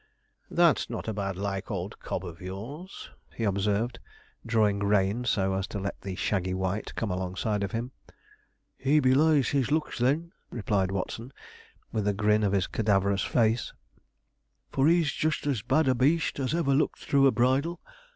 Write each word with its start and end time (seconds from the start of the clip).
'That's 0.49 0.89
not 0.89 1.07
a 1.07 1.13
bad 1.13 1.37
like 1.37 1.69
old 1.69 1.99
cob 1.99 2.25
of 2.25 2.41
yours,' 2.41 3.11
he 3.35 3.43
observed, 3.43 3.99
drawing 4.43 4.79
rein 4.79 5.23
so 5.25 5.53
as 5.53 5.67
to 5.67 5.77
let 5.77 6.01
the 6.01 6.15
shaggy 6.15 6.55
white 6.55 6.95
come 6.95 7.11
alongside 7.11 7.61
of 7.61 7.71
him. 7.71 7.91
'He 8.79 8.99
belies 8.99 9.49
his 9.49 9.69
looks, 9.71 9.99
then,' 9.99 10.31
replied 10.49 10.89
Watson, 10.89 11.31
with 11.91 12.07
a 12.07 12.15
grin 12.15 12.41
of 12.43 12.53
his 12.53 12.65
cadaverous 12.65 13.23
face, 13.23 13.73
'for 14.71 14.87
he's 14.87 15.11
just 15.11 15.45
as 15.45 15.61
bad 15.61 15.87
a 15.87 15.93
beast 15.93 16.39
as 16.39 16.55
ever 16.55 16.73
looked 16.73 17.03
through 17.05 17.27
a 17.27 17.31
bridle. 17.31 17.79